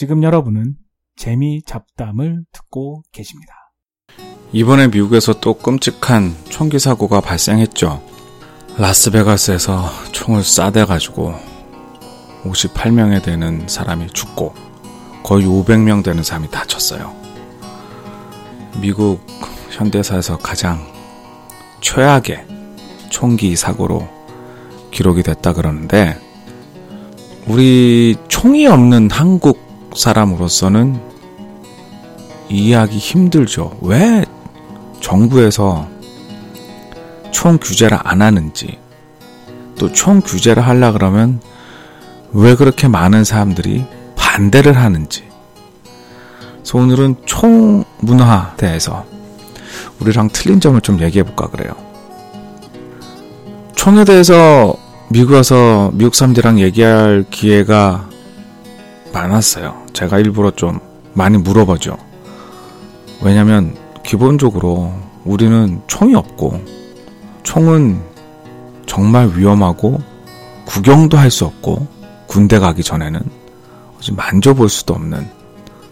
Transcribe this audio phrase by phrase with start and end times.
[0.00, 0.76] 지금 여러분은
[1.14, 3.52] 재미 잡담을 듣고 계십니다.
[4.50, 8.02] 이번에 미국에서 또 끔찍한 총기 사고가 발생했죠.
[8.78, 11.38] 라스베가스에서 총을 쏴대가지고
[12.44, 14.54] 58명에 되는 사람이 죽고
[15.22, 17.14] 거의 500명 되는 사람이 다쳤어요.
[18.80, 19.20] 미국
[19.68, 20.78] 현대사에서 가장
[21.82, 22.46] 최악의
[23.10, 24.08] 총기 사고로
[24.92, 26.18] 기록이 됐다 그러는데
[27.46, 31.00] 우리 총이 없는 한국 사람으로서는
[32.48, 33.78] 이해하기 힘들죠.
[33.82, 34.24] 왜
[35.00, 35.88] 정부에서
[37.30, 38.78] 총 규제를 안 하는지
[39.78, 41.40] 또 총 규제를 하려 그러면
[42.32, 43.84] 왜 그렇게 많은 사람들이
[44.16, 45.24] 반대를 하는지
[46.56, 49.06] 그래서 오늘은 총 문화에 대해서
[50.00, 51.72] 우리랑 틀린 점을 좀 얘기해 볼까 그래요.
[53.74, 54.74] 총에 대해서
[55.08, 58.09] 미국 와서 미국 사람들이랑 얘기할 기회가
[59.12, 59.86] 많았어요.
[59.92, 60.78] 제가 일부러 좀
[61.12, 61.96] 많이 물어보죠.
[63.22, 64.92] 왜냐면 기본적으로
[65.24, 66.60] 우리는 총이 없고
[67.42, 68.00] 총은
[68.86, 70.00] 정말 위험하고
[70.66, 71.86] 구경도 할 수 없고
[72.26, 73.20] 군대 가기 전에는
[74.12, 75.28] 만져볼 수도 없는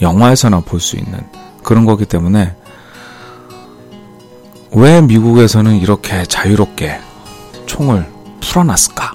[0.00, 1.20] 영화에서나 볼 수 있는
[1.62, 2.54] 그런 거기 때문에
[4.72, 6.98] 왜 미국에서는 이렇게 자유롭게
[7.66, 8.06] 총을
[8.40, 9.12] 풀어놨을까?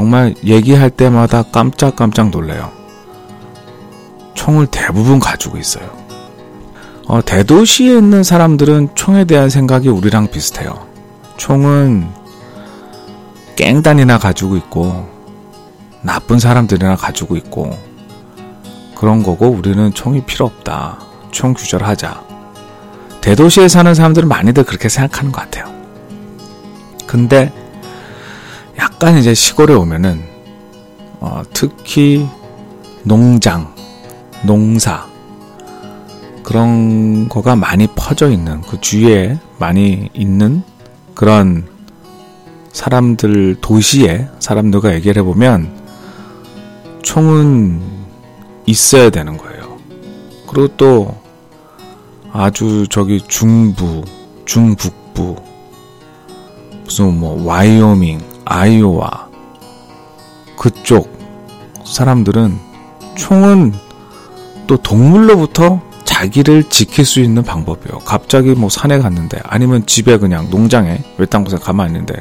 [0.00, 2.72] 정말 얘기할 때마다 깜짝깜짝 놀래요.
[4.32, 5.94] 총을 대부분 가지고 있어요.
[7.06, 10.86] 어, 대도시에 있는 사람들은 총에 대한 생각이 우리랑 비슷해요.
[11.36, 12.08] 총은
[13.56, 15.06] 깽단이나 가지고 있고,
[16.00, 17.78] 나쁜 사람들이나 가지고 있고,
[18.96, 20.98] 그런 거고 우리는 총이 필요 없다.
[21.30, 22.22] 총 규제를 하자.
[23.20, 25.66] 대도시에 사는 사람들은 많이들 그렇게 생각하는 것 같아요.
[27.06, 27.52] 근데
[29.02, 30.22] 약간 이제 시골에 오면은
[31.20, 32.28] 어, 특히
[33.02, 33.74] 농장,
[34.44, 35.06] 농사
[36.42, 40.62] 그런 거가 많이 퍼져 있는 그 주위에 많이 있는
[41.14, 41.66] 그런
[42.72, 45.80] 사람들 도시에 사람들과 얘기를 해보면
[47.00, 47.80] 총은
[48.66, 49.78] 있어야 되는 거예요.
[50.46, 51.18] 그리고 또
[52.32, 54.04] 아주 저기 중부,
[54.44, 55.36] 중북부
[56.84, 59.28] 무슨 뭐 와이오밍, 아이오와
[60.58, 61.16] 그쪽
[61.84, 62.58] 사람들은
[63.16, 63.72] 총은
[64.66, 68.00] 또 동물로부터 자기를 지킬 수 있는 방법이에요.
[68.00, 72.14] 갑자기 뭐 산에 갔는데 아니면 집에 그냥 농장에 외딴 곳에 가만히 있는데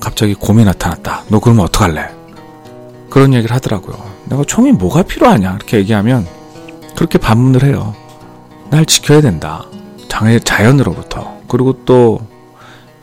[0.00, 1.24] 갑자기 곰이 나타났다.
[1.28, 2.08] 너 그러면 어떡할래?
[3.10, 3.96] 그런 얘기를 하더라고요.
[4.26, 5.54] 내가 총이 뭐가 필요하냐?
[5.56, 6.26] 이렇게 얘기하면
[6.94, 7.94] 그렇게 반문을 해요.
[8.70, 9.64] 날 지켜야 된다.
[10.44, 11.36] 자연으로부터.
[11.48, 12.20] 그리고 또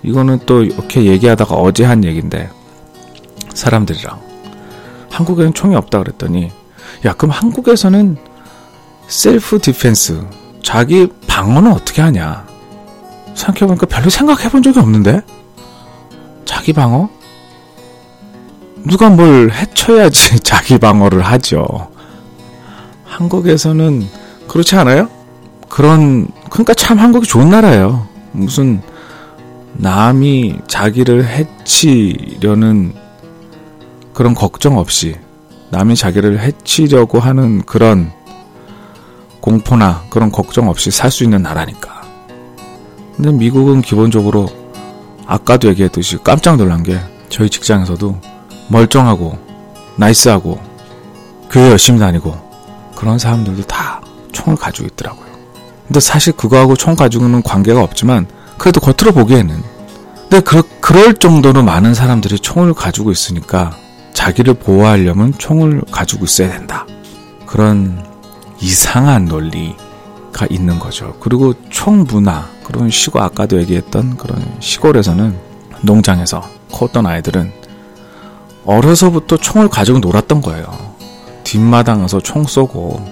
[0.04, 2.50] 이거는 또 이렇게 얘기하다가 어제 한 얘기인데
[3.54, 4.20] 사람들이랑.
[5.10, 6.52] 한국에는 총이 없다 그랬더니
[7.06, 8.18] 야 그럼 한국에서는
[9.08, 10.26] self defense
[10.64, 12.46] 자기 방어는 어떻게 하냐?
[13.36, 15.22] 생각해보니까 별로 생각해본 적이 없는데?
[16.46, 17.10] 자기 방어?
[18.86, 21.90] 누가 뭘 해쳐야지 자기 방어를 하죠.
[23.06, 24.08] 한국에서는
[24.48, 25.10] 그렇지 않아요?
[25.70, 28.08] 그런 그러니까 참 한국이 좋은 나라예요.
[28.32, 28.82] 무슨
[29.74, 32.94] 남이 자기를 해치려는
[34.14, 35.16] 그런 걱정 없이
[35.72, 38.12] 남이 자기를 해치려고 하는 그런
[39.42, 42.04] 공포나 그런 걱정 없이 살 수 있는 나라니까.
[43.16, 44.48] 근데 미국은 기본적으로
[45.26, 48.20] 아까도 얘기했듯이 깜짝 놀란 게 저희 직장에서도
[48.70, 49.38] 멀쩡하고
[49.96, 50.60] 나이스하고
[51.50, 52.36] 교회 열심히 다니고
[52.96, 54.02] 그런 사람들도 다
[54.32, 55.26] 총을 가지고 있더라고요.
[55.88, 59.74] 근데 사실 그거하고 총 가지고는 관계가 없지만 그래도 겉으로 보기에는
[60.34, 63.78] 근데 그, 그럴 정도로 많은 사람들이 총을 가지고 있으니까
[64.14, 66.88] 자기를 보호하려면 총을 가지고 있어야 된다.
[67.46, 68.04] 그런
[68.60, 71.16] 이상한 논리가 있는 거죠.
[71.20, 75.38] 그리고 총 문화, 그런 시골, 아까도 얘기했던 그런 시골에서는
[75.82, 77.52] 농장에서 컸던 아이들은
[78.66, 80.66] 어려서부터 총을 가지고 놀았던 거예요.
[81.44, 83.06] 뒷마당에서 총 쏘고,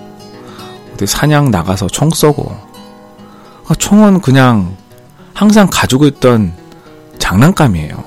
[0.94, 2.56] 어디 사냥 나가서 총 쏘고,
[3.68, 4.76] 아, 총은 그냥
[5.42, 6.54] 항상 가지고 있던
[7.18, 8.04] 장난감이에요.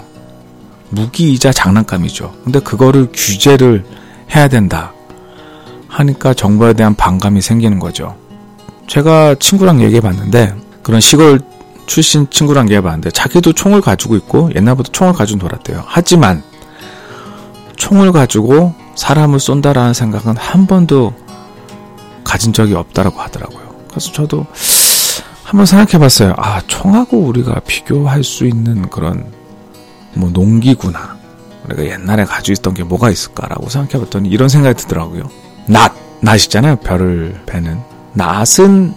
[0.90, 2.32] 무기이자 장난감이죠.
[2.44, 3.84] 근데 그거를 규제를
[4.32, 4.92] 해야 된다.
[5.88, 8.14] 하니까 정부에 대한 반감이 생기는 거죠.
[8.86, 10.54] 제가 친구랑 얘기해 봤는데,
[10.84, 11.40] 그런 시골
[11.86, 15.82] 출신 친구랑 얘기해 봤는데, 자기도 총을 가지고 있고, 옛날부터 총을 가지고 놀았대요.
[15.86, 16.40] 하지만,
[17.76, 21.12] 총을 가지고 사람을 쏜다라는 생각은 한 번도
[22.22, 23.74] 가진 적이 없다라고 하더라고요.
[23.88, 24.46] 그래서 저도
[25.54, 26.34] 한번 생각해 봤어요.
[26.36, 29.24] 아, 총하고 우리가 비교할 수 있는 그런,
[30.16, 31.16] 뭐, 농기구나.
[31.66, 35.30] 우리가 옛날에 가지고 있던 게 뭐가 있을까라고 생각해 봤더니 이런 생각이 들더라고요.
[35.68, 35.92] 낫,
[36.22, 36.76] 낫이잖아요.
[36.80, 37.78] 별을 베는.
[38.14, 38.94] 낫은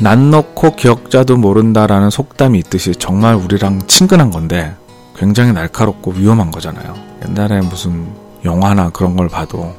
[0.00, 4.74] 낫 넣고 기억자도 모른다라는 속담이 있듯이 정말 우리랑 친근한 건데
[5.16, 6.94] 굉장히 날카롭고 위험한 거잖아요.
[7.26, 8.06] 옛날에 무슨
[8.44, 9.74] 영화나 그런 걸 봐도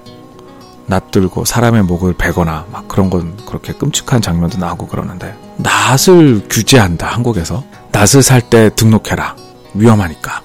[0.88, 7.64] 낫들고 사람의 목을 베거나 막 그런 건 그렇게 끔찍한 장면도 나오고 그러는데 낫을 규제한다 한국에서.
[7.92, 9.36] 낫을 살 때 등록해라.
[9.76, 10.42] 위험하니까.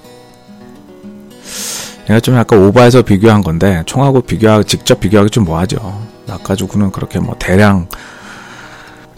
[2.07, 6.01] 내가 좀 약간 오버해서 비교한 건데 총하고 비교하 직접 비교하기 좀 뭐하죠.
[6.27, 7.89] 낫 가지고는 그렇게 뭐 대량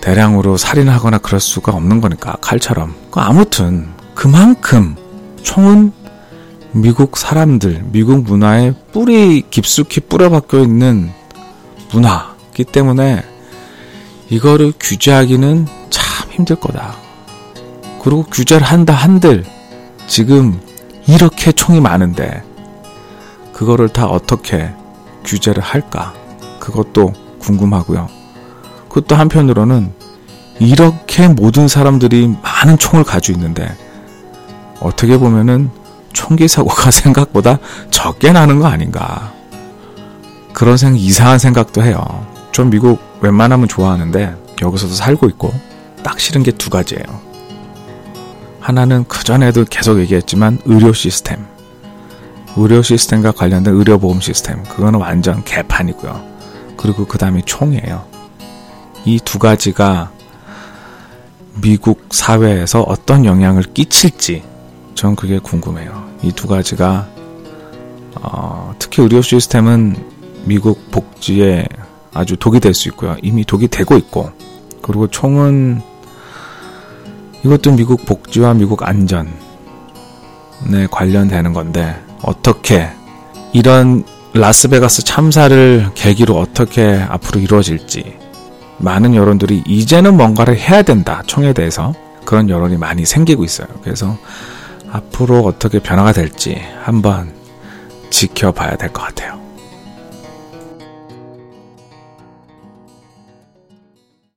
[0.01, 2.95] 대량으로 살인하거나 그럴 수가 없는 거니까 칼처럼.
[3.13, 4.97] 아무튼 그만큼
[5.43, 5.93] 총은
[6.73, 11.11] 미국 사람들, 미국 문화에 뿌리 깊숙이 뿌려박혀 있는
[11.93, 13.25] 문화이기 때문에
[14.29, 16.95] 이거를 규제하기는 참 힘들 거다.
[18.03, 19.45] 그리고 규제를 한다 한들
[20.07, 20.61] 지금
[21.09, 22.43] 이렇게 총이 많은데
[23.53, 24.71] 그거를 다 어떻게
[25.25, 26.15] 규제를 할까?
[26.61, 28.09] 그것도 궁금하고요.
[28.89, 29.93] 그것도 한편으로는
[30.61, 33.77] 이렇게 모든 사람들이 많은 총을 가지고 있는데
[34.81, 35.80] 어떻게 보면은
[36.13, 37.59] 총기 사고가 생각보다
[37.91, 39.33] 적게 나는 거 아닌가.
[40.53, 42.27] 그런 생각, 이상한 생각도 해요.
[42.53, 45.53] 전 미국 웬만하면 좋아하는데 여기서도 살고 있고
[46.03, 47.05] 딱 싫은 게 두 가지예요.
[48.61, 51.47] 하나는 그전에도 계속 얘기했지만 의료 시스템.
[52.57, 54.63] 의료 시스템과 관련된 의료보험 시스템.
[54.65, 56.29] 그거는 완전 개판이고요.
[56.77, 58.05] 그리고 그 다음이 총이에요.
[59.07, 60.11] 이 두 가지가
[61.63, 64.43] 미국 사회에서 어떤 영향을 끼칠지
[64.95, 66.09] 전 그게 궁금해요.
[66.23, 67.09] 이 두 가지가
[68.23, 69.97] 어, 특히 의료 시스템은
[70.45, 71.67] 미국 복지에
[72.13, 73.17] 아주 독이 될 수 있고요.
[73.23, 74.31] 이미 독이 되고 있고
[74.83, 75.81] 그리고 총은
[77.45, 79.31] 이것도 미국 복지와 미국 안전에
[80.91, 82.89] 관련되는 건데 어떻게
[83.53, 84.05] 이런
[84.35, 88.19] 라스베가스 참사를 계기로 어떻게 앞으로 이루어질지
[88.79, 91.93] 많은 여론들이 이제는 뭔가를 해야 된다 총에 대해서
[92.25, 93.67] 그런 여론이 많이 생기고 있어요.
[93.83, 94.17] 그래서
[94.93, 97.33] 앞으로 어떻게 변화가 될지 한번
[98.11, 99.41] 지켜봐야 될 것 같아요.